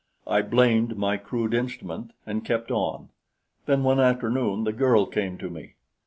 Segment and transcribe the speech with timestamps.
[0.25, 3.09] I blamed my crude instrument, and kept on.
[3.67, 5.75] Then one afternoon the girl came to me.